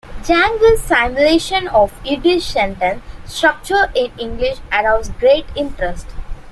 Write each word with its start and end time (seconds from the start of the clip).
Zangwill's 0.23 0.81
simulation 0.81 1.67
of 1.67 1.93
Yiddish 2.03 2.43
sentence 2.43 3.03
structure 3.27 3.91
in 3.93 4.11
English 4.17 4.57
aroused 4.73 5.15
great 5.19 5.45
interest. 5.55 6.07